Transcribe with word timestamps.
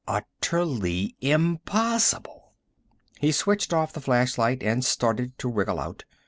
Utterly 0.07 1.15
impossible! 1.21 2.53
He 3.19 3.31
switched 3.31 3.71
off 3.71 3.93
the 3.93 4.01
flashlight 4.01 4.63
and 4.63 4.83
started 4.83 5.37
to 5.37 5.47
wriggle 5.47 5.79
out. 5.79 6.05